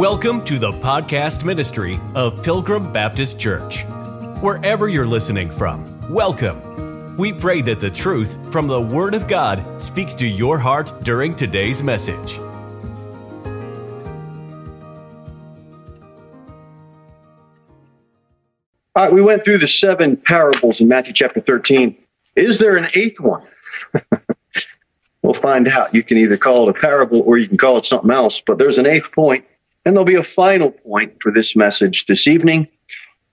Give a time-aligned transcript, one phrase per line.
[0.00, 3.84] Welcome to the podcast ministry of Pilgrim Baptist Church.
[4.40, 7.18] Wherever you're listening from, welcome.
[7.18, 11.36] We pray that the truth from the Word of God speaks to your heart during
[11.36, 12.32] today's message.
[18.96, 21.94] All right, we went through the seven parables in Matthew chapter 13.
[22.36, 23.46] Is there an eighth one?
[25.22, 25.94] we'll find out.
[25.94, 28.56] You can either call it a parable or you can call it something else, but
[28.56, 29.44] there's an eighth point,
[29.84, 32.68] and there'll be a final point for this message this evening,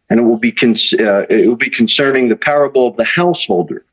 [0.09, 3.85] and it will be con- uh, it will be concerning the parable of the householder.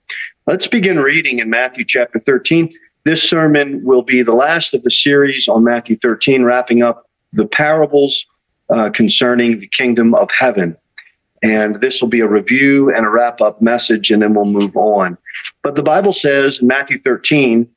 [0.47, 2.71] Let's begin reading in Matthew chapter 13.
[3.05, 7.47] This sermon will be the last of the series on Matthew 13, wrapping up the
[7.47, 8.25] parables
[8.71, 10.77] uh, concerning the kingdom of heaven.
[11.43, 14.75] And this will be a review and a wrap up message, and then we'll move
[14.77, 15.19] on.
[15.63, 17.69] But the Bible says in Matthew 13,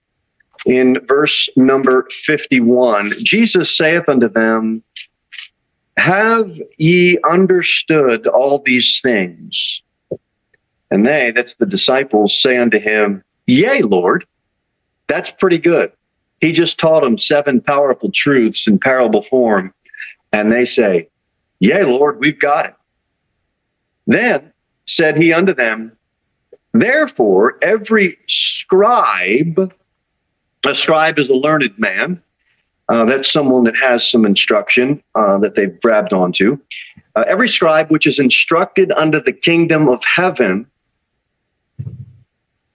[0.68, 4.84] in verse number 51, Jesus saith unto them,
[5.96, 9.82] Have ye understood all these things?
[10.92, 14.26] And they, that's the disciples, say unto him, Yea, Lord.
[15.08, 15.94] That's pretty good.
[16.42, 19.74] He just taught them seven powerful truths in parable form.
[20.34, 21.08] And they say,
[21.62, 22.76] Yea, Lord, we've got it.
[24.06, 24.52] Then
[24.86, 25.94] said he unto them,
[26.74, 29.74] Therefore, every scribe,
[30.66, 32.22] a scribe is a learned man.
[32.90, 36.58] Uh, that's someone that has some instruction uh, that they've grabbed onto.
[37.16, 40.66] Uh, every scribe which is instructed under the kingdom of heaven.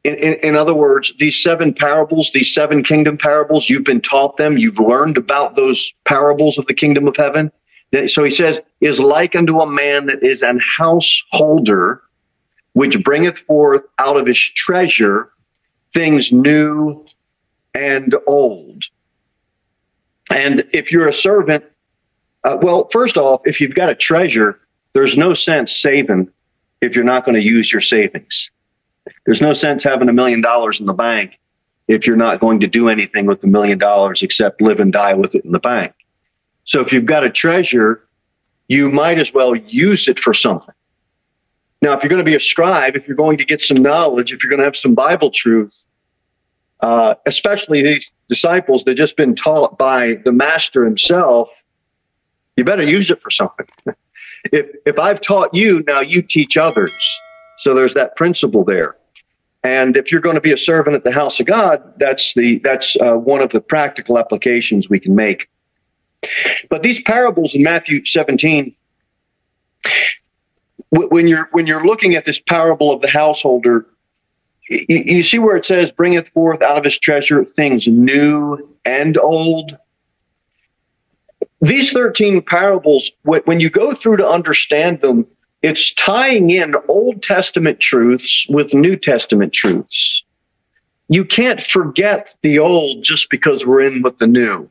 [0.05, 4.37] In, in, in other words, these seven parables, these seven kingdom parables, you've been taught
[4.37, 7.51] them, you've learned about those parables of the kingdom of heaven.
[8.09, 12.03] So he says, is like unto a man that is an householder,
[12.73, 15.31] which bringeth forth out of his treasure
[15.95, 17.05] things new
[17.75, 18.85] and old.
[20.31, 21.65] And if you're a servant,
[22.45, 24.61] uh, well, first off, if you've got a treasure,
[24.95, 26.31] there's no sense saving
[26.81, 28.51] if you're not going to use your savings.
[29.27, 31.39] There's no sense having a million dollars in the bank
[31.89, 35.15] if you're not going to do anything with the million dollars except live and die
[35.15, 35.93] with it in the bank.
[36.65, 38.07] So if you've got a treasure,
[38.69, 40.75] you might as well use it for something.
[41.83, 44.33] Now, if you're going to be a scribe, if you're going to get some knowledge,
[44.33, 45.85] if you're going to have some Bible truth,
[46.83, 51.49] uh, especially these disciples that just been taught by the master himself,
[52.57, 53.67] you better use it for something.
[54.53, 57.23] if if I've taught you, now you teach others.
[57.57, 58.97] So there's that principle there.
[59.65, 62.59] And if you're going to be a servant at the house of God, that's the
[62.65, 65.49] that's uh, one of the practical applications we can make.
[66.69, 68.75] But these parables in Matthew 17,
[70.91, 73.87] when you're when you're looking at this parable of the householder,
[74.89, 79.17] you, you see where it says, "Bringeth forth out of his treasure things new and
[79.19, 79.77] old."
[81.61, 85.27] These 13 parables, when you go through to understand them,
[85.63, 90.25] it's tying in Old Testament truths with New Testament truths.
[91.09, 94.69] You can't forget the old just because we're in with the new.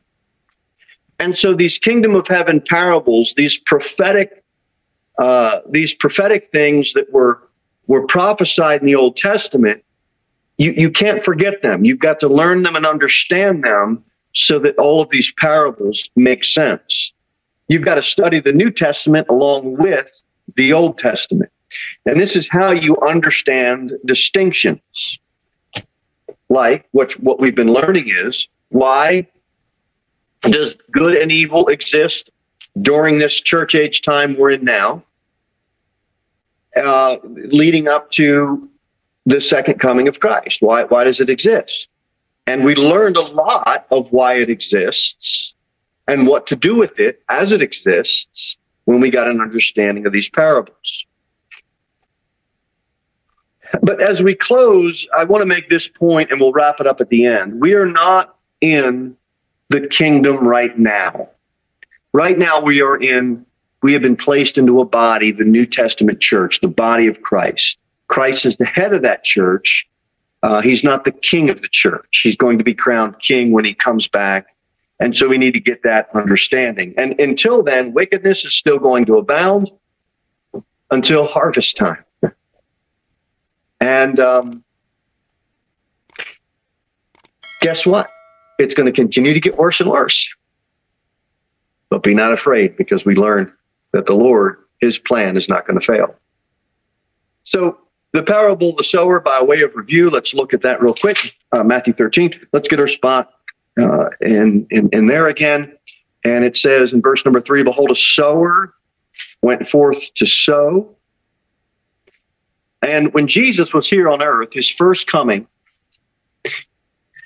[1.18, 4.42] And so these kingdom of heaven parables, these prophetic,
[5.18, 7.48] uh, these prophetic things that were
[7.86, 9.82] were prophesied in the Old Testament,
[10.62, 11.84] you, you can't forget them.
[11.84, 16.44] You've got to learn them and understand them so that all of these parables make
[16.44, 17.12] sense.
[17.66, 20.22] You've got to study the New Testament along with
[20.56, 21.50] the Old Testament.
[22.06, 25.18] And this is how you understand distinctions.
[26.48, 29.26] Like what, what we've been learning is why
[30.42, 32.30] does good and evil exist
[32.80, 35.02] during this church age time we're in now,
[36.76, 38.68] uh, leading up to
[39.26, 40.60] the second coming of Christ?
[40.60, 41.88] Why, why does it exist?
[42.46, 45.54] And we learned a lot of why it exists
[46.08, 50.12] and what to do with it as it exists when we got an understanding of
[50.12, 51.06] these parables.
[53.80, 57.00] But as we close, I want to make this point and we'll wrap it up
[57.00, 57.60] at the end.
[57.60, 59.16] We are not in
[59.68, 61.30] the kingdom right now.
[62.12, 63.46] Right now, we are in,
[63.82, 67.78] we have been placed into a body, the New Testament church, the body of Christ.
[68.12, 69.88] Christ is the head of that church.
[70.42, 72.20] Uh, he's not the king of the church.
[72.22, 74.46] He's going to be crowned king when he comes back.
[75.00, 76.92] And so we need to get that understanding.
[76.98, 79.70] And until then, wickedness is still going to abound
[80.90, 82.04] until harvest time.
[83.80, 84.62] and um,
[87.62, 88.10] guess what?
[88.58, 90.28] it's going to continue to get worse and worse.
[91.88, 93.50] But be not afraid because we learned
[93.92, 96.14] that the Lord, his plan is not going to fail.
[97.44, 97.78] So,
[98.12, 101.34] the parable of the sower, by way of review, let's look at that real quick.
[101.50, 102.46] Uh, Matthew 13.
[102.52, 103.32] Let's get our spot
[103.80, 105.76] uh, in, in, in there again.
[106.24, 108.74] And it says in verse number three, Behold, a sower
[109.42, 110.94] went forth to sow.
[112.82, 115.46] And when Jesus was here on earth, his first coming,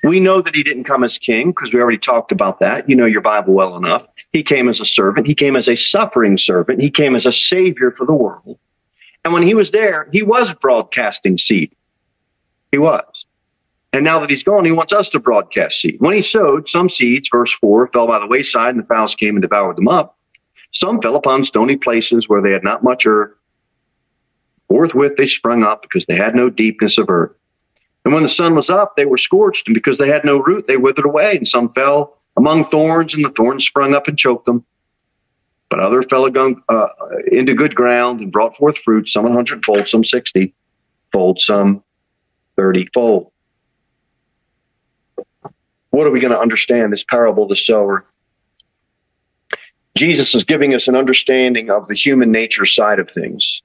[0.03, 2.87] we know that he didn't come as king because we already talked about that.
[2.89, 4.05] You know your Bible well enough.
[4.31, 5.27] He came as a servant.
[5.27, 6.81] He came as a suffering servant.
[6.81, 8.57] He came as a savior for the world.
[9.27, 11.75] And when he was there, he was broadcasting seed.
[12.71, 13.25] He was.
[13.91, 15.97] And now that he's gone, he wants us to broadcast seed.
[15.99, 19.35] When he sowed, some seeds, verse 4, fell by the wayside, and the fowls came
[19.35, 20.17] and devoured them up.
[20.71, 23.33] Some fell upon stony places where they had not much earth.
[24.69, 27.35] Forthwith they sprung up because they had no deepness of earth.
[28.05, 30.67] And when the sun was up, they were scorched, and because they had no root,
[30.67, 31.35] they withered away.
[31.35, 34.63] And some fell among thorns, and the thorns sprung up and choked them.
[35.69, 36.87] But other fell uh,
[37.31, 40.53] into good ground and brought forth fruit, some 100 fold, some sixty
[41.11, 41.83] fold, some
[42.55, 43.31] thirty fold.
[45.89, 48.05] What are we going to understand this parable the sower?
[49.97, 53.61] Jesus is giving us an understanding of the human nature side of things.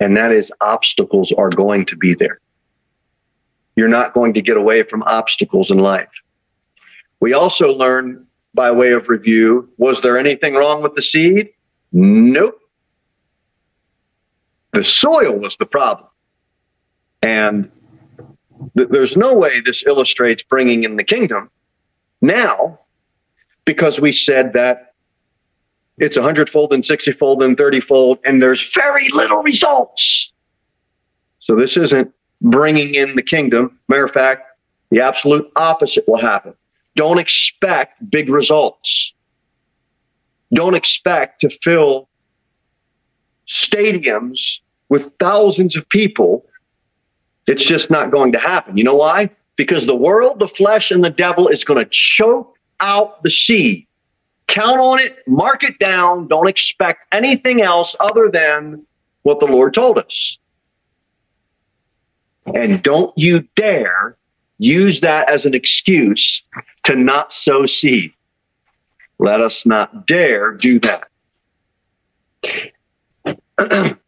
[0.00, 2.40] And that is obstacles are going to be there.
[3.76, 6.08] You're not going to get away from obstacles in life.
[7.20, 11.50] We also learn by way of review was there anything wrong with the seed?
[11.92, 12.60] Nope.
[14.72, 16.08] The soil was the problem.
[17.22, 17.70] And
[18.76, 21.50] th- there's no way this illustrates bringing in the kingdom
[22.20, 22.78] now
[23.64, 24.94] because we said that
[25.98, 30.32] it's a hundredfold and sixtyfold and thirtyfold, and there's very little results.
[31.40, 33.78] So this isn't bringing in the kingdom.
[33.88, 34.46] Matter of fact,
[34.90, 36.54] the absolute opposite will happen.
[36.96, 39.14] Don't expect big results.
[40.52, 42.08] Don't expect to fill
[43.48, 44.58] stadiums
[44.88, 46.44] with thousands of people.
[47.46, 48.76] It's just not going to happen.
[48.76, 49.30] You know why?
[49.56, 53.86] Because the world, the flesh, and the devil is going to choke out the seed.
[54.46, 56.26] Count on it, mark it down.
[56.26, 58.84] Don't expect anything else other than
[59.22, 60.38] what the Lord told us.
[62.54, 64.16] And don't you dare
[64.60, 66.42] use that as an excuse
[66.84, 68.12] to not sow seed.
[69.18, 71.08] Let us not dare do that.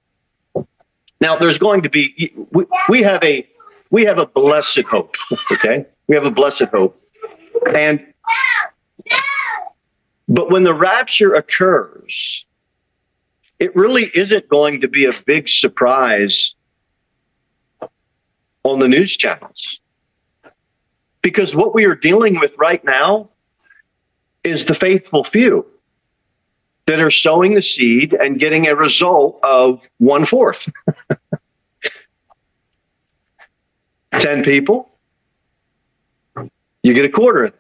[1.21, 3.49] now there's going to be we, we have a
[3.91, 5.17] we have a blessed hope,
[5.51, 5.87] okay?
[6.07, 7.01] We have a blessed hope.
[7.75, 8.07] And
[10.29, 12.45] but when the rapture occurs,
[13.59, 16.55] it really isn't going to be a big surprise
[18.65, 19.81] on the news channels.
[21.23, 23.31] Because what we are dealing with right now
[24.43, 25.67] is the faithful few
[26.87, 30.69] that are sowing the seed and getting a result of one fourth.
[34.19, 34.91] 10 people,
[36.83, 37.55] you get a quarter of.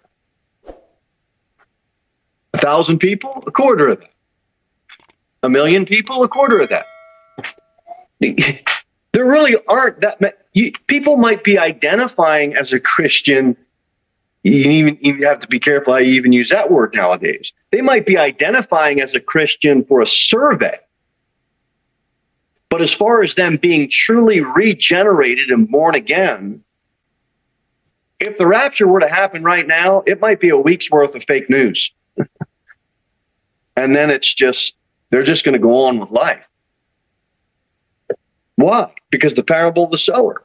[2.54, 4.10] A thousand people, a quarter of that.
[5.42, 6.86] A million people, a quarter of that.
[8.20, 10.34] There really aren't that many.
[10.52, 13.56] You, people might be identifying as a Christian.
[14.42, 17.52] You even, you have to be careful how you even use that word nowadays.
[17.70, 20.78] They might be identifying as a Christian for a survey.
[22.68, 26.64] But as far as them being truly regenerated and born again,
[28.18, 31.24] if the rapture were to happen right now, it might be a week's worth of
[31.24, 31.92] fake news.
[33.76, 34.74] and then it's just,
[35.10, 36.44] they're just going to go on with life.
[38.56, 38.92] Why?
[39.10, 40.44] Because the parable of the sower.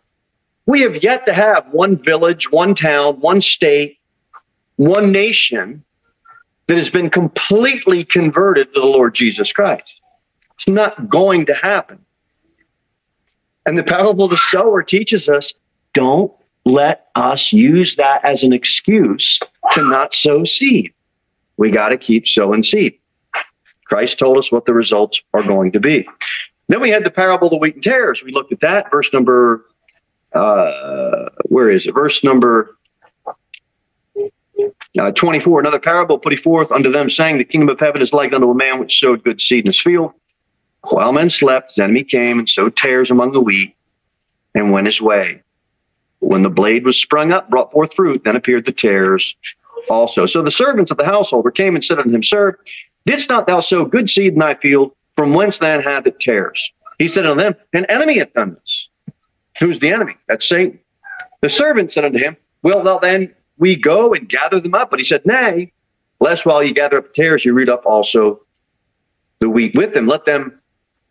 [0.66, 4.00] We have yet to have one village, one town, one state,
[4.76, 5.84] one nation
[6.68, 9.94] that has been completely converted to the Lord Jesus Christ.
[10.58, 12.00] It's not going to happen.
[13.66, 15.54] And the parable of the sower teaches us
[15.94, 16.32] don't
[16.66, 19.40] let us use that as an excuse
[19.72, 20.94] to not sow seed.
[21.58, 23.00] We got to keep sowing seed.
[23.86, 26.08] Christ told us what the results are going to be.
[26.68, 28.22] Then we had the parable of the wheat and tares.
[28.24, 29.66] We looked at that, verse number,
[30.34, 31.94] uh, where is it?
[31.94, 32.78] Verse number
[35.00, 35.60] uh, 24.
[35.62, 38.50] Another parable put he forth unto them, saying, The kingdom of heaven is like unto
[38.50, 40.14] a man which sowed good seed in his field.
[40.82, 43.76] While men slept, his enemy came and sowed tares among the wheat
[44.56, 45.42] and went his way.
[46.20, 49.36] When the blade was sprung up, brought forth fruit, then appeared the tares
[49.90, 50.26] also.
[50.26, 52.58] So the servants of the householder came and said unto him, Sir,
[53.06, 54.94] didst not thou sow good seed in thy field?
[55.28, 56.72] From whence then hath it tares?
[57.00, 58.88] He said unto them, An enemy hath done this.
[59.60, 60.16] Who's the enemy?
[60.30, 60.80] That's Satan.
[61.42, 64.90] The servant said unto him, Will thou then we go and gather them up?
[64.90, 65.74] But he said, Nay,
[66.22, 68.40] lest while ye gather up the tares, you root up also
[69.40, 70.08] the wheat with them.
[70.08, 70.62] Let them,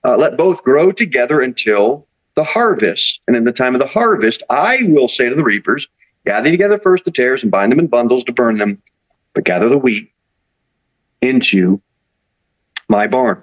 [0.03, 2.07] uh, let both grow together until
[2.37, 3.21] the harvest.
[3.29, 5.87] And in the time of the harvest, I will say to the reapers,
[6.25, 8.83] Gather together first the tares and bind them in bundles to burn them,
[9.35, 10.11] but gather the wheat
[11.21, 11.83] into
[12.89, 13.43] my barn.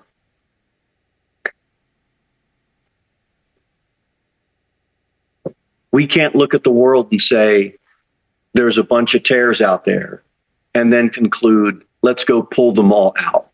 [5.94, 7.76] We can't look at the world and say,
[8.54, 10.24] there's a bunch of tares out there,
[10.74, 13.50] and then conclude, let's go pull them all out.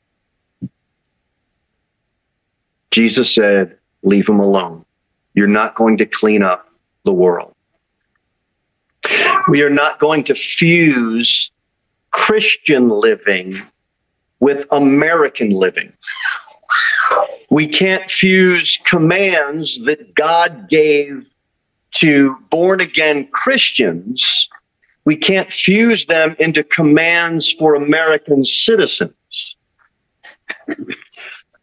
[2.92, 4.86] Jesus said, leave them alone.
[5.34, 6.70] You're not going to clean up
[7.04, 7.54] the world.
[9.50, 11.52] We are not going to fuse
[12.12, 13.62] Christian living
[14.40, 15.92] with American living.
[17.50, 21.30] We can't fuse commands that God gave
[21.96, 24.48] to born again Christians.
[25.06, 29.14] We can't fuse them into commands for American citizens.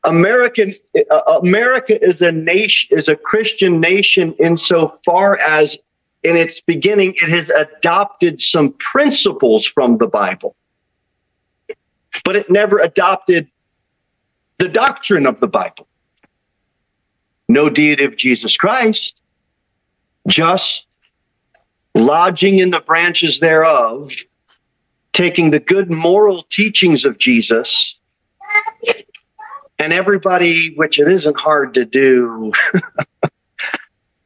[0.05, 0.75] American
[1.11, 5.77] uh, America is a nation is a Christian nation insofar as
[6.23, 10.55] in its beginning it has adopted some principles from the Bible
[12.25, 13.49] but it never adopted
[14.59, 15.87] the doctrine of the Bible.
[17.49, 19.15] No deity of Jesus Christ,
[20.27, 20.87] just
[21.95, 24.13] lodging in the branches thereof,
[25.13, 27.97] taking the good moral teachings of Jesus,
[29.79, 32.53] and everybody, which it isn't hard to do,
[33.23, 33.33] the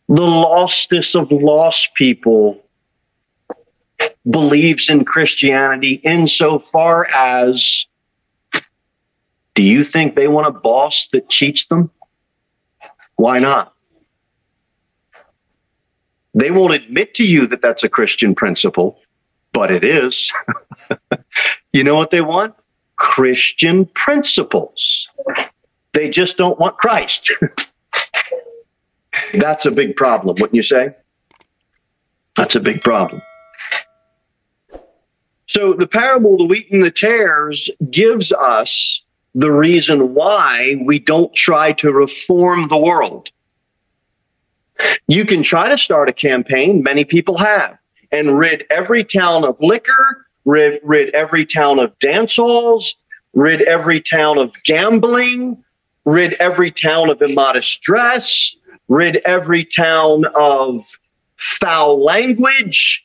[0.09, 2.63] lostest of lost people
[4.29, 7.87] believes in Christianity insofar as
[9.55, 11.91] do you think they want a boss that cheats them?
[13.17, 13.75] Why not?
[16.35, 19.01] They won't admit to you that that's a Christian principle,
[19.53, 20.33] but it is.
[21.73, 22.55] you know what they want?
[22.97, 25.09] Christian principles.
[25.93, 27.33] They just don't want Christ.
[29.41, 30.95] that's a big problem, wouldn't you say?
[32.37, 33.23] That's a big problem.
[35.49, 39.03] So the parable the wheat and the tares gives us
[39.35, 43.31] the reason why we don't try to reform the world.
[45.07, 47.77] You can try to start a campaign, many people have,
[48.13, 52.95] and rid every town of liquor, rid, rid every town of dance halls,
[53.35, 55.63] rid every town of gambling,
[56.05, 58.55] rid every town of immodest dress,
[58.89, 60.87] rid every town of
[61.37, 63.05] foul language,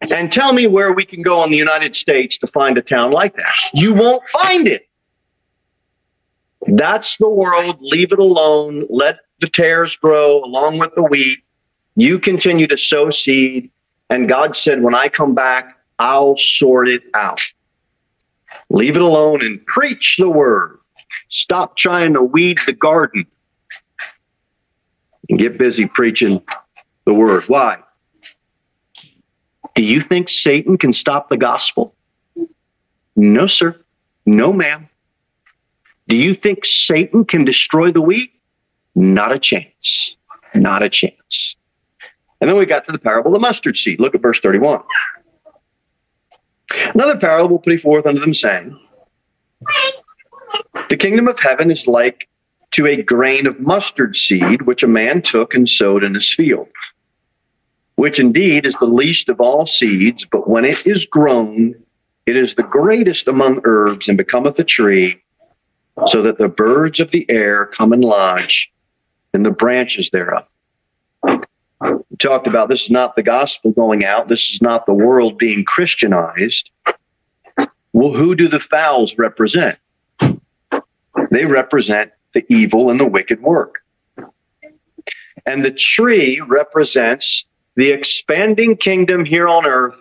[0.00, 3.10] and tell me where we can go in the United States to find a town
[3.10, 3.54] like that.
[3.72, 4.88] You won't find it.
[6.66, 7.78] That's the world.
[7.80, 8.86] Leave it alone.
[8.88, 11.38] Let the tares grow along with the wheat.
[11.96, 13.70] You continue to sow seed.
[14.10, 17.40] And God said, when I come back, I'll sort it out.
[18.70, 20.78] Leave it alone and preach the word.
[21.28, 23.26] Stop trying to weed the garden
[25.28, 26.42] and get busy preaching
[27.06, 27.44] the word.
[27.46, 27.78] Why?
[29.74, 31.94] Do you think Satan can stop the gospel?
[33.16, 33.76] No, sir.
[34.26, 34.88] No, ma'am.
[36.08, 38.30] Do you think Satan can destroy the wheat?
[38.94, 40.16] Not a chance.
[40.54, 41.56] Not a chance.
[42.40, 44.00] And then we got to the parable of the mustard seed.
[44.00, 44.82] Look at verse 31.
[46.94, 48.78] Another parable put forth unto them, saying,
[50.90, 52.28] The kingdom of heaven is like
[52.72, 56.68] to a grain of mustard seed, which a man took and sowed in his field
[57.96, 61.74] which indeed is the least of all seeds, but when it is grown,
[62.26, 65.22] it is the greatest among herbs and becometh a tree,
[66.06, 68.70] so that the birds of the air come and lodge
[69.34, 70.46] in the branches thereof.
[71.22, 75.36] We talked about this is not the gospel going out, this is not the world
[75.36, 76.70] being Christianized.
[77.92, 79.78] Well, who do the fowls represent?
[81.30, 83.82] They represent the evil and the wicked work.
[85.46, 87.44] And the tree represents
[87.76, 89.96] the expanding kingdom here on earth,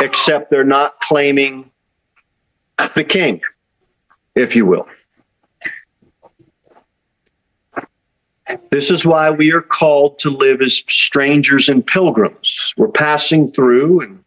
[0.00, 1.70] except they're not claiming
[2.94, 3.40] the king,
[4.34, 4.86] if you will.
[8.70, 12.74] This is why we are called to live as strangers and pilgrims.
[12.76, 14.24] We're passing through, and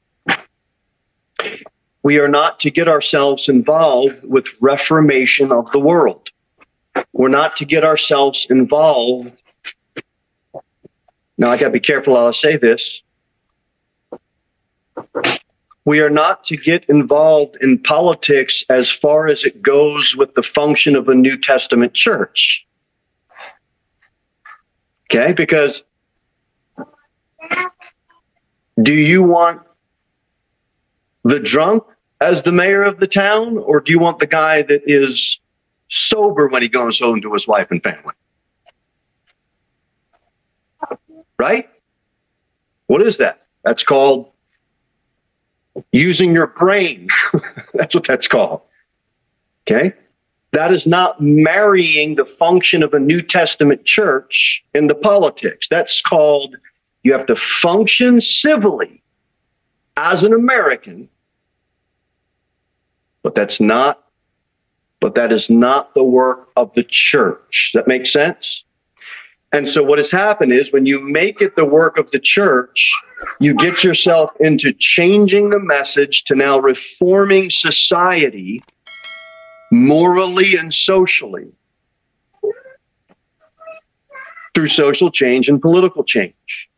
[2.03, 6.29] we are not to get ourselves involved with reformation of the world.
[7.13, 9.31] We're not to get ourselves involved
[11.39, 13.01] now, I got to be careful how I say this.
[15.85, 20.43] We are not to get involved in politics as far as it goes with the
[20.43, 22.67] function of a New Testament church.
[25.11, 25.81] Okay, because
[28.81, 29.61] do you want
[31.23, 31.83] the drunk
[32.21, 35.39] as the mayor of the town, or do you want the guy that is
[35.89, 38.13] sober when he goes home to his wife and family?
[41.39, 41.69] right?
[42.87, 43.47] What is that?
[43.63, 44.31] That's called
[45.91, 47.07] using your brain.
[47.73, 48.61] that's what that's called.
[49.67, 49.93] Okay?
[50.51, 55.67] That is not marrying the function of a New Testament church in the politics.
[55.69, 56.55] That's called
[57.03, 59.01] you have to function civilly
[59.95, 61.09] as an American,
[63.23, 64.03] but that's not
[65.01, 67.71] but that is not the work of the church.
[67.73, 68.63] That makes sense?
[69.51, 72.91] And so what has happened is when you make it the work of the church,
[73.39, 78.61] you get yourself into changing the message to now reforming society
[79.71, 81.51] morally and socially
[84.53, 86.69] through social change and political change.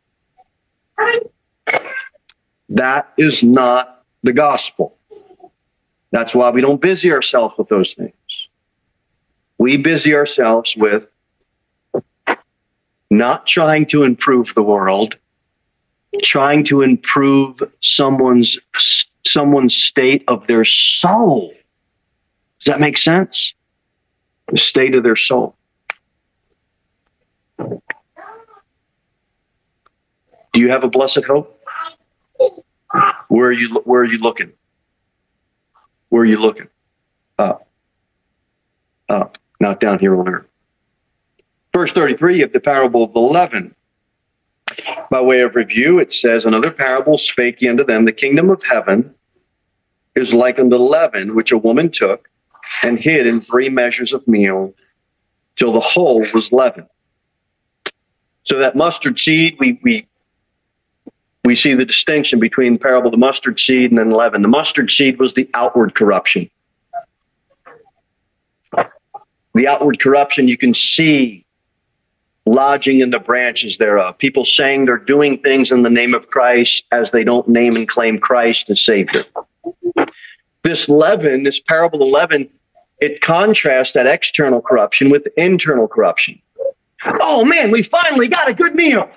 [2.68, 4.96] That is not the gospel.
[6.10, 8.12] That's why we don't busy ourselves with those things.
[9.58, 11.06] We busy ourselves with
[13.10, 15.16] not trying to improve the world,
[16.22, 18.58] trying to improve someone's
[19.24, 21.54] someone's state of their soul.
[22.62, 23.54] Does that make sense?
[24.52, 25.56] The state of their soul.
[27.58, 27.80] Do
[30.54, 31.60] you have a blessed hope?
[33.26, 34.52] Where are you where are you looking?
[36.10, 36.68] Where are you looking?
[37.36, 37.66] Up.
[39.08, 39.38] Up.
[39.58, 40.46] Not down here on earth.
[41.72, 43.74] Verse 33 of the parable of the leaven.
[45.10, 48.62] By way of review, it says, Another parable spake he unto them, The kingdom of
[48.62, 49.12] heaven
[50.14, 52.28] is like unto leaven, which a woman took
[52.82, 54.74] and hid in three measures of meal
[55.56, 56.88] till the whole was leavened.
[58.44, 60.08] So that mustard seed, we, we
[61.44, 64.42] we see the distinction between the parable of the mustard seed and then leaven.
[64.42, 66.48] The mustard seed was the outward corruption.
[69.54, 71.44] The outward corruption you can see
[72.46, 74.18] lodging in the branches thereof.
[74.18, 77.88] People saying they're doing things in the name of Christ as they don't name and
[77.88, 79.24] claim Christ as Savior.
[80.72, 82.48] This leaven, this parable of leaven,
[83.00, 86.40] it contrasts that external corruption with internal corruption.
[87.20, 89.10] Oh man, we finally got a good meal.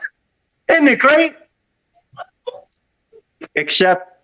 [0.69, 1.33] Isn't it great?
[3.55, 4.21] except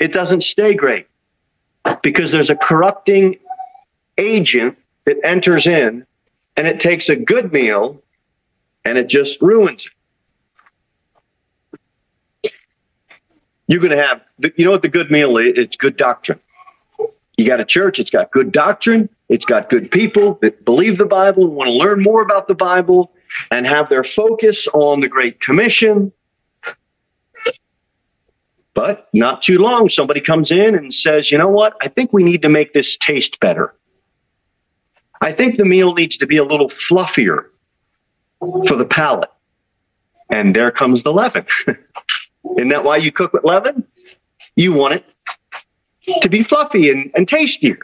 [0.00, 1.06] it doesn't stay great
[2.02, 3.38] because there's a corrupting
[4.18, 6.06] agent that enters in
[6.56, 8.02] and it takes a good meal
[8.84, 9.88] and it just ruins
[12.42, 12.52] it.
[13.68, 14.20] You're going to have,
[14.56, 15.54] you know what the good meal is?
[15.56, 16.40] It's good doctrine.
[17.36, 21.06] You got a church, it's got good doctrine, it's got good people that believe the
[21.06, 23.12] Bible, want to learn more about the Bible,
[23.50, 26.12] and have their focus on the Great Commission
[28.74, 31.76] but not too long, somebody comes in and says, you know what?
[31.82, 33.74] I think we need to make this taste better.
[35.20, 37.44] I think the meal needs to be a little fluffier
[38.40, 39.30] for the palate.
[40.30, 41.46] And there comes the leaven.
[42.56, 43.84] Isn't that why you cook with leaven?
[44.56, 45.04] You want it
[46.20, 47.78] to be fluffy and, and tastier.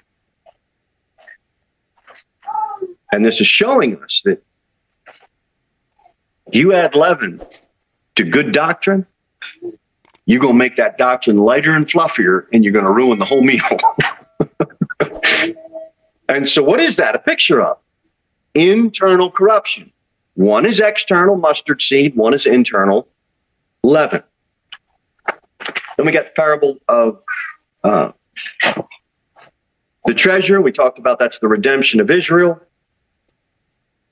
[3.13, 4.43] And this is showing us that
[6.53, 7.41] you add leaven
[8.17, 9.07] to good doctrine,
[10.27, 13.25] you're going to make that doctrine lighter and fluffier, and you're going to ruin the
[13.25, 13.63] whole meal.
[16.29, 17.79] and so, what is that a picture of?
[18.55, 19.91] Internal corruption.
[20.35, 23.09] One is external mustard seed, one is internal
[23.83, 24.23] leaven.
[25.97, 27.21] Then we got the parable of
[27.85, 28.13] uh,
[30.07, 30.61] the treasure.
[30.61, 32.61] We talked about that's the redemption of Israel.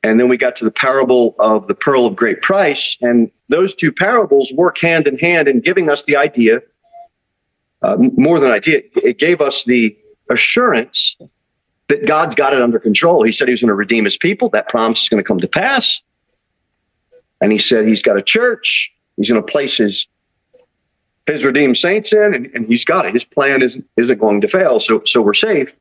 [0.03, 2.97] And then we got to the parable of the pearl of great price.
[3.01, 6.61] And those two parables work hand in hand in giving us the idea,
[7.83, 9.97] uh, more than idea, it gave us the
[10.31, 11.17] assurance
[11.89, 13.23] that God's got it under control.
[13.23, 14.49] He said he was going to redeem his people.
[14.51, 16.01] That promise is going to come to pass.
[17.41, 18.91] And he said he's got a church.
[19.17, 20.07] He's going to place his
[21.27, 23.15] his redeemed saints in, and, and he's got it.
[23.15, 24.81] His plan isn't isn't going to fail.
[24.81, 25.73] So so we're safe.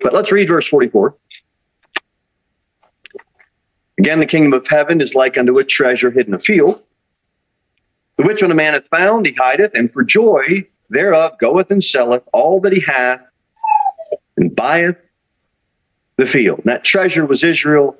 [0.00, 1.14] But let's read verse 44.
[3.98, 6.82] Again, the kingdom of heaven is like unto a treasure hidden in a field,
[8.16, 11.82] the which when a man hath found, he hideth, and for joy thereof goeth and
[11.82, 13.20] selleth all that he hath,
[14.36, 14.96] and buyeth
[16.16, 16.58] the field.
[16.58, 17.96] And that treasure was Israel,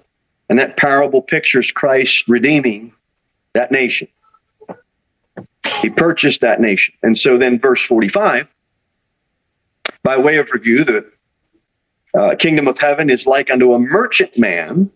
[0.48, 2.92] and that parable pictures Christ redeeming
[3.54, 4.08] that nation.
[5.80, 6.94] He purchased that nation.
[7.02, 8.46] And so then, verse 45,
[10.02, 11.10] by way of review, the
[12.14, 14.90] uh, kingdom of heaven is like unto a merchant man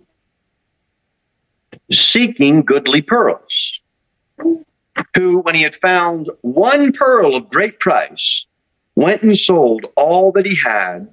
[1.93, 3.81] seeking goodly pearls,
[5.15, 8.47] who, when he had found one pearl of great price,
[8.97, 11.09] went and sold all that he had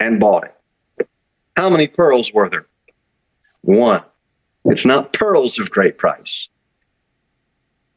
[0.00, 1.08] and bought it.
[1.56, 2.66] How many pearls were there?
[3.62, 4.02] One.
[4.64, 6.48] It's not pearls of great price.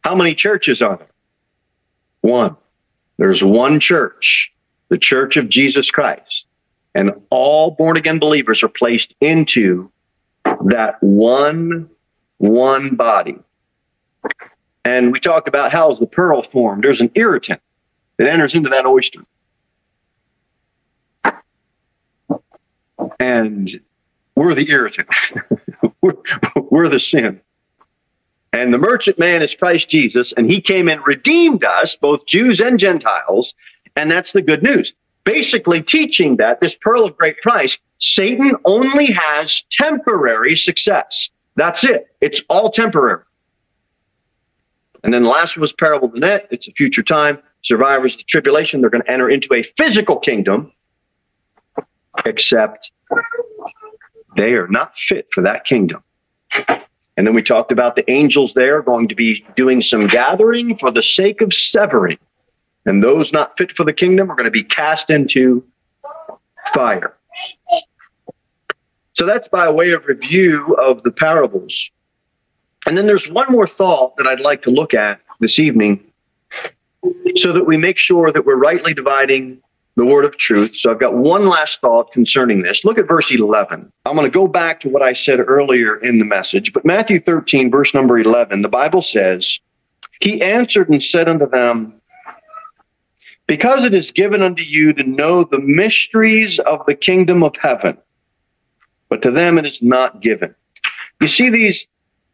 [0.04, 1.08] How many churches are there?
[2.22, 2.56] One.
[3.18, 4.52] There's one church.
[4.90, 6.46] the church of Jesus Christ.
[6.96, 9.92] And all born again believers are placed into
[10.66, 11.90] that one,
[12.38, 13.38] one body.
[14.86, 16.84] And we talked about how's the pearl formed.
[16.84, 17.62] There's an irritant
[18.18, 19.24] that enters into that oyster.
[23.20, 23.70] And
[24.36, 25.10] we're the irritant.
[26.02, 26.14] we're,
[26.72, 27.42] we're the sin.
[28.58, 32.60] And the merchant man is Christ Jesus, and he came and redeemed us, both Jews
[32.60, 33.54] and Gentiles.
[33.96, 34.94] And that's the good news.
[35.26, 41.30] Basically, teaching that this pearl of great price, Satan only has temporary success.
[41.56, 42.08] That's it.
[42.20, 43.22] It's all temporary.
[45.04, 46.48] And then the last one was parable of the net.
[46.50, 47.38] It's a future time.
[47.62, 50.72] Survivors of the tribulation, they're going to enter into a physical kingdom,
[52.26, 52.90] except
[54.36, 56.02] they are not fit for that kingdom.
[57.18, 60.92] And then we talked about the angels there going to be doing some gathering for
[60.92, 62.20] the sake of severing.
[62.86, 65.66] And those not fit for the kingdom are going to be cast into
[66.74, 67.18] fire.
[69.14, 71.90] So that's by way of review of the parables.
[72.86, 76.04] And then there's one more thought that I'd like to look at this evening
[77.36, 79.62] so that we make sure that we're rightly dividing
[79.98, 80.78] the word of truth.
[80.78, 82.86] So I've got one last thought concerning this.
[82.86, 83.92] Look at verse 11.
[84.06, 87.20] I'm going to go back to what I said earlier in the message, but Matthew
[87.20, 89.60] 13, verse number 11, the Bible says,
[90.22, 92.00] He answered and said unto them,
[93.48, 97.98] Because it is given unto you to know the mysteries of the kingdom of heaven,
[99.10, 100.54] but to them it is not given.
[101.22, 101.88] You see these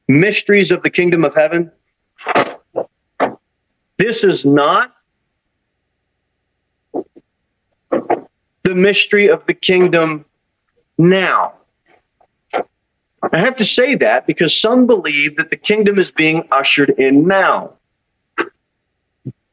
[0.10, 1.72] mysteries of the kingdom of heaven?
[3.98, 4.93] This is not
[8.74, 10.26] the mystery of the kingdom
[10.98, 11.54] now.
[13.32, 17.28] I have to say that because some believe that the kingdom is being ushered in
[17.28, 17.74] now.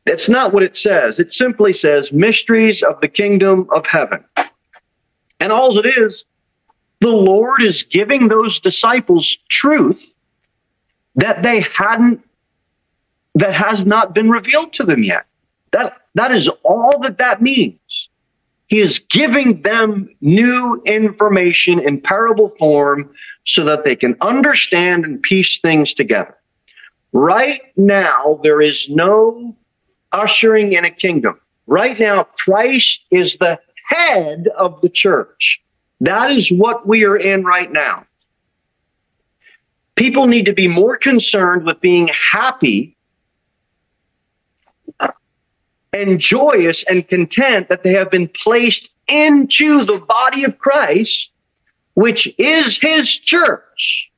[0.07, 1.19] That's not what it says.
[1.19, 4.25] It simply says mysteries of the kingdom of heaven.
[5.39, 6.25] And all it is,
[7.01, 10.03] the Lord is giving those disciples truth
[11.17, 12.25] that they hadn't,
[13.35, 15.27] that has not been revealed to them yet.
[15.73, 17.80] That, that is all that that means.
[18.71, 23.13] He is giving them new information in parable form
[23.45, 26.37] so that they can understand and piece things together.
[27.13, 29.57] Right now, there is no
[30.13, 31.41] ushering in a kingdom.
[31.67, 35.61] Right now, Christ is the head of the church.
[36.01, 38.07] That is what we are in right now.
[39.97, 42.97] People need to be more concerned with being happy
[45.93, 51.31] and joyous and content that they have been placed into the body of Christ,
[51.95, 54.11] which is his church.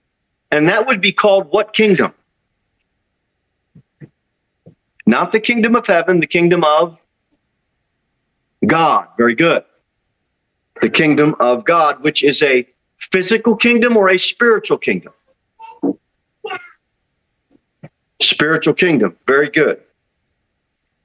[0.50, 2.12] And that would be called what kingdom?
[5.06, 6.98] Not the kingdom of heaven, the kingdom of
[8.64, 9.08] God.
[9.16, 9.64] Very good.
[10.80, 12.66] The kingdom of God, which is a
[13.10, 15.12] physical kingdom or a spiritual kingdom?
[18.20, 19.16] Spiritual kingdom.
[19.26, 19.80] Very good.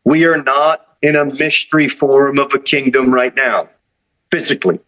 [0.08, 3.68] We are not in a mystery form of a kingdom right now,
[4.32, 4.80] physically.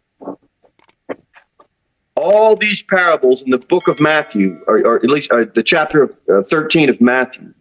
[2.16, 6.04] All these parables in the book of Matthew, or, or at least uh, the chapter
[6.04, 7.54] of, uh, 13 of Matthew,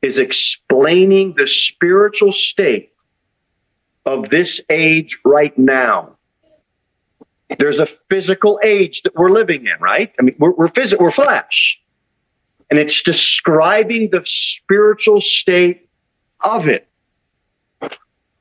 [0.00, 2.94] is explaining the spiritual state
[4.06, 6.16] of this age right now.
[7.58, 10.10] There's a physical age that we're living in, right?
[10.18, 11.78] I mean, we're, we're, phys- we're flesh.
[12.70, 15.83] And it's describing the spiritual state
[16.44, 16.86] of it.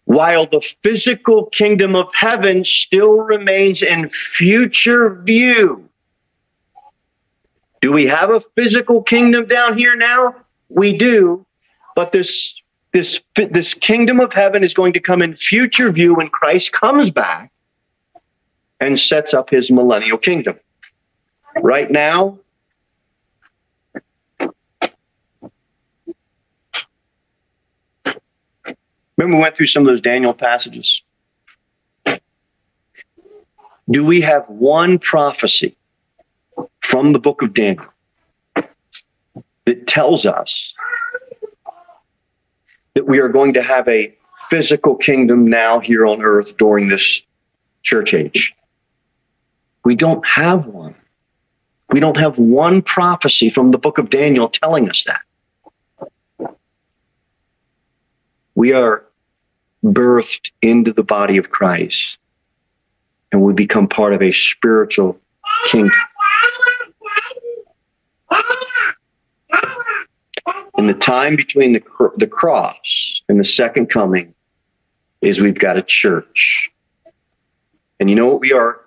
[0.05, 5.89] While the physical kingdom of heaven still remains in future view.
[7.81, 10.35] Do we have a physical kingdom down here now?
[10.69, 11.45] We do.
[11.95, 12.53] But this,
[12.91, 17.09] this, this kingdom of heaven is going to come in future view when Christ comes
[17.09, 17.51] back
[18.79, 20.59] and sets up his millennial kingdom.
[21.61, 22.39] Right now,
[29.17, 31.01] Remember, we went through some of those Daniel passages.
[33.89, 35.75] Do we have one prophecy
[36.81, 37.85] from the book of Daniel
[39.65, 40.73] that tells us
[42.93, 44.15] that we are going to have a
[44.49, 47.21] physical kingdom now here on earth during this
[47.83, 48.53] church age?
[49.83, 50.95] We don't have one.
[51.91, 55.21] We don't have one prophecy from the book of Daniel telling us that.
[58.55, 59.05] We are
[59.83, 62.17] birthed into the body of Christ
[63.31, 65.19] and we become part of a spiritual
[65.67, 65.91] kingdom.
[70.77, 71.83] In the time between the,
[72.17, 74.33] the cross and the second coming,
[75.21, 76.69] is we've got a church.
[77.99, 78.81] And you know what we are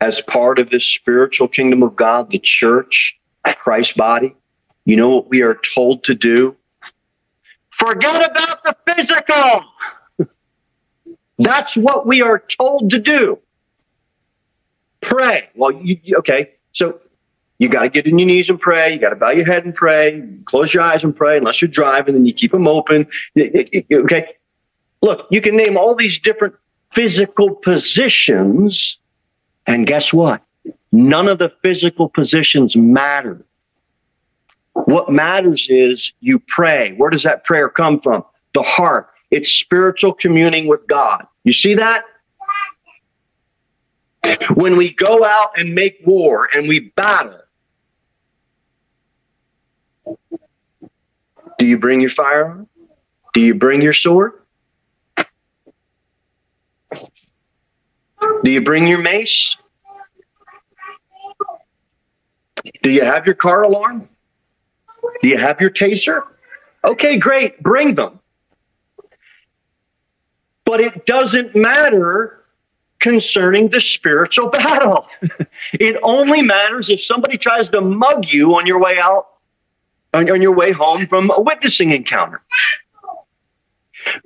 [0.00, 3.16] as part of this spiritual kingdom of God, the church,
[3.58, 4.36] Christ's body?
[4.84, 6.56] You know what we are told to do?
[7.84, 9.64] Forget about the physical.
[11.38, 13.38] That's what we are told to do.
[15.00, 15.48] Pray.
[15.56, 17.00] Well, you, okay, so
[17.58, 18.92] you got to get in your knees and pray.
[18.92, 20.22] You got to bow your head and pray.
[20.44, 23.08] Close your eyes and pray, unless you're driving, and you keep them open.
[23.36, 24.36] Okay.
[25.00, 26.54] Look, you can name all these different
[26.94, 28.98] physical positions,
[29.66, 30.42] and guess what?
[30.92, 33.44] None of the physical positions matter.
[34.74, 36.92] What matters is you pray.
[36.96, 38.24] Where does that prayer come from?
[38.54, 39.08] The heart.
[39.30, 41.26] It's spiritual communing with God.
[41.44, 42.04] You see that?
[44.54, 47.40] When we go out and make war and we battle,
[51.58, 52.68] do you bring your firearm?
[53.34, 54.32] Do you bring your sword?
[56.90, 59.56] Do you bring your mace?
[62.82, 64.08] Do you have your car alarm?
[65.22, 66.22] Do you have your taser?
[66.84, 68.20] Okay, great, bring them.
[70.64, 72.44] But it doesn't matter
[73.02, 75.06] concerning the spiritual battle.
[75.74, 79.26] it only matters if somebody tries to mug you on your way out,
[80.14, 82.42] on, on your way home from a witnessing encounter.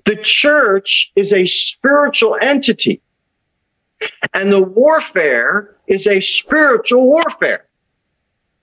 [0.05, 3.03] The church is a spiritual entity,
[4.33, 7.67] and the warfare is a spiritual warfare.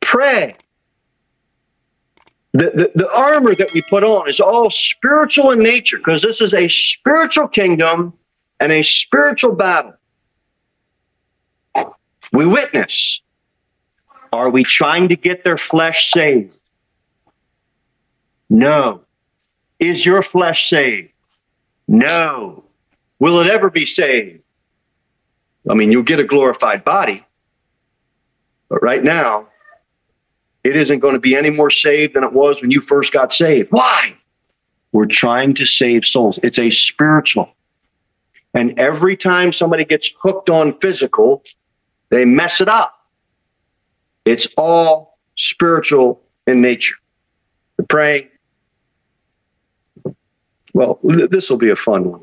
[0.02, 0.56] Pray,
[2.54, 6.40] the, the, the armor that we put on is all spiritual in nature because this
[6.40, 8.14] is a spiritual kingdom
[8.60, 9.94] and a spiritual battle.
[12.32, 13.22] We witness.
[14.32, 16.54] Are we trying to get their flesh saved?
[18.50, 19.02] No.
[19.80, 21.12] Is your flesh saved?
[21.88, 22.64] No.
[23.20, 24.42] Will it ever be saved?
[25.70, 27.26] I mean, you'll get a glorified body,
[28.70, 29.48] but right now,
[30.64, 33.34] it isn't going to be any more saved than it was when you first got
[33.34, 33.72] saved.
[33.72, 34.16] Why?
[34.92, 36.40] We're trying to save souls.
[36.44, 37.50] It's a spiritual.
[38.54, 41.44] And every time somebody gets hooked on physical,
[42.10, 43.08] they mess it up.
[44.26, 46.96] It's all spiritual in nature.
[47.78, 48.30] The praying.
[50.74, 52.22] Well, this will be a fun one.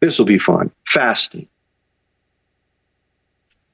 [0.00, 0.70] This will be fun.
[0.86, 1.46] Fasting.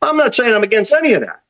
[0.01, 1.41] I'm not saying I'm against any of that.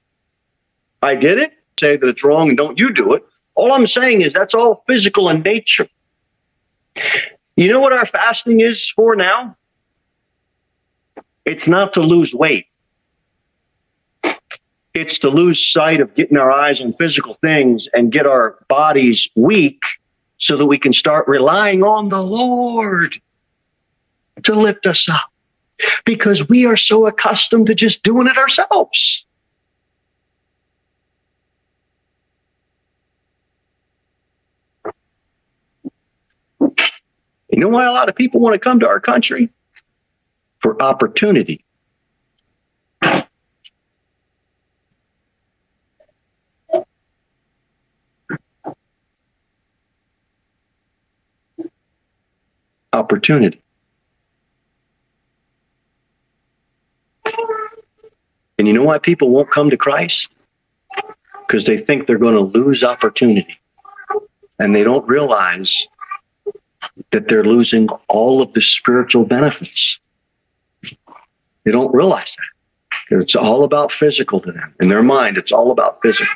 [1.01, 3.23] I did it, say that it's wrong and don't you do it.
[3.57, 5.87] All I'm saying is that's all physical in nature.
[7.55, 9.57] You know what our fasting is for now?
[11.43, 12.67] It's not to lose weight.
[14.93, 19.27] It's to lose sight of getting our eyes on physical things and get our bodies
[19.35, 19.81] weak
[20.37, 23.15] so that we can start relying on the Lord
[24.43, 25.31] to lift us up
[26.05, 29.25] because we are so accustomed to just doing it ourselves.
[37.49, 39.49] You know why a lot of people want to come to our country?
[40.61, 41.63] For opportunity.
[52.91, 53.61] Opportunity.
[58.57, 60.29] And you know why people won't come to Christ?
[61.47, 63.59] Because they think they're going to lose opportunity.
[64.59, 65.87] And they don't realize
[67.11, 69.99] that they're losing all of the spiritual benefits.
[71.63, 73.21] They don't realize that.
[73.21, 74.73] It's all about physical to them.
[74.79, 76.33] In their mind, it's all about physical.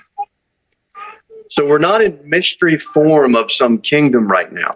[1.52, 4.74] So we're not in mystery form of some kingdom right now.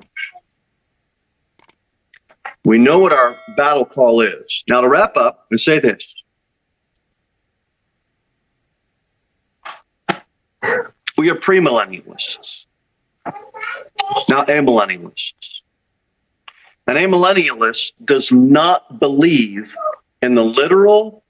[2.66, 4.64] We know what our battle call is.
[4.68, 6.14] Now, to wrap up and say this
[11.18, 12.66] we are premillennialists,
[14.28, 15.55] not amillennialists.
[16.88, 19.74] An amillennialist does not believe
[20.22, 21.24] in the literal,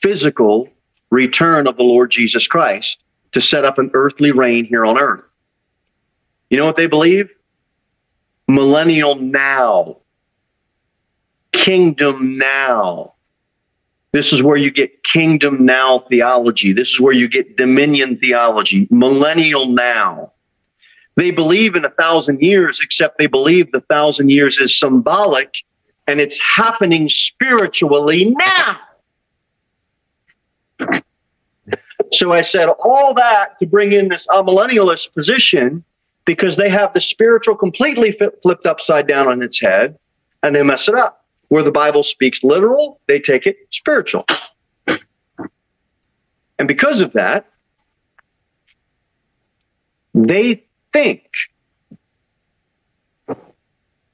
[0.00, 0.68] physical
[1.10, 2.98] return of the Lord Jesus Christ
[3.32, 5.24] to set up an earthly reign here on earth.
[6.48, 7.30] You know what they believe?
[8.48, 9.98] Millennial now.
[11.52, 13.14] Kingdom now.
[14.12, 16.72] This is where you get kingdom now theology.
[16.72, 18.86] This is where you get dominion theology.
[18.90, 20.32] Millennial now.
[21.16, 25.56] They believe in a thousand years, except they believe the thousand years is symbolic
[26.06, 28.80] and it's happening spiritually now.
[32.12, 35.84] So I said all that to bring in this amillennialist position
[36.24, 39.98] because they have the spiritual completely flipped upside down on its head
[40.42, 41.24] and they mess it up.
[41.48, 44.24] Where the Bible speaks literal, they take it spiritual.
[44.86, 47.46] And because of that,
[50.14, 51.22] they think.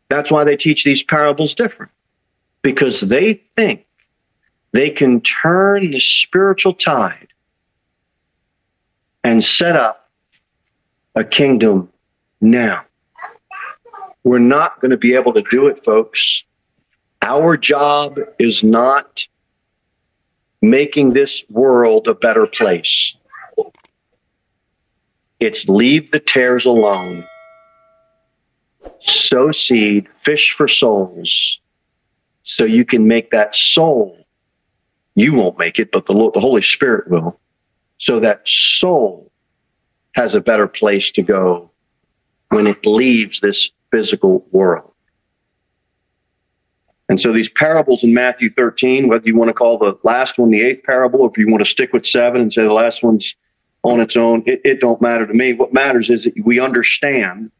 [0.08, 1.92] That's why they teach these parables different,
[2.62, 3.86] because they think
[4.72, 7.28] they can turn the spiritual tide
[9.22, 10.08] and set up
[11.14, 11.90] a kingdom
[12.40, 12.84] now.
[14.24, 16.42] We're not going to be able to do it, folks.
[17.22, 19.26] Our job is not
[20.62, 23.14] making this world a better place.
[25.40, 27.22] It's leave the tares alone,
[29.00, 31.60] sow seed, fish for souls,
[32.42, 34.26] so you can make that soul.
[35.14, 37.38] You won't make it, but the, the Holy Spirit will.
[37.98, 39.30] So that soul
[40.12, 41.70] has a better place to go
[42.48, 44.92] when it leaves this physical world.
[47.08, 50.50] And so these parables in Matthew 13, whether you want to call the last one
[50.50, 53.02] the eighth parable, or if you want to stick with seven and say the last
[53.02, 53.34] one's
[53.82, 55.52] on its own, it, it don't matter to me.
[55.52, 57.50] What matters is that we understand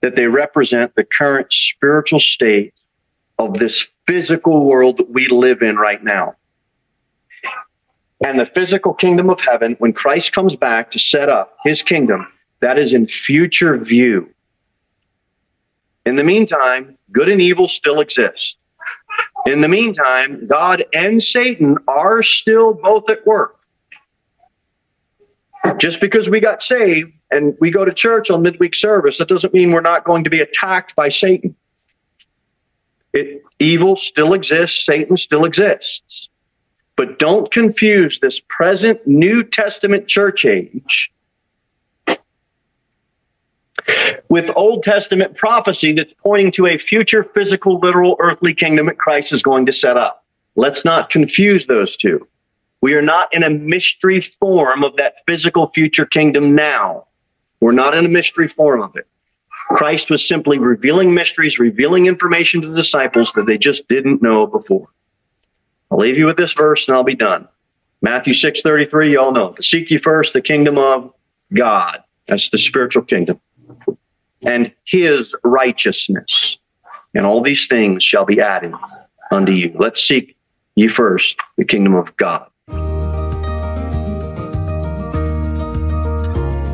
[0.00, 2.74] that they represent the current spiritual state
[3.38, 6.34] of this physical world that we live in right now.
[8.24, 12.26] And the physical kingdom of heaven, when Christ comes back to set up his kingdom,
[12.60, 14.30] that is in future view.
[16.06, 18.56] In the meantime, good and evil still exist.
[19.44, 23.55] In the meantime, God and Satan are still both at work.
[25.78, 29.52] Just because we got saved and we go to church on midweek service, that doesn't
[29.52, 31.54] mean we're not going to be attacked by Satan.
[33.12, 36.28] It, evil still exists, Satan still exists.
[36.96, 41.12] But don't confuse this present New Testament church age
[44.28, 49.32] with Old Testament prophecy that's pointing to a future physical, literal, earthly kingdom that Christ
[49.32, 50.24] is going to set up.
[50.56, 52.26] Let's not confuse those two.
[52.86, 57.08] We are not in a mystery form of that physical future kingdom now.
[57.58, 59.08] We're not in a mystery form of it.
[59.70, 64.46] Christ was simply revealing mysteries, revealing information to the disciples that they just didn't know
[64.46, 64.86] before.
[65.90, 67.48] I'll leave you with this verse and I'll be done.
[68.02, 69.56] Matthew 6:33, you all know.
[69.60, 71.12] Seek ye first the kingdom of
[71.52, 72.04] God.
[72.28, 73.40] That's the spiritual kingdom.
[74.42, 76.58] And his righteousness.
[77.16, 78.74] And all these things shall be added
[79.32, 79.74] unto you.
[79.74, 80.36] Let's seek
[80.76, 82.48] ye first the kingdom of God.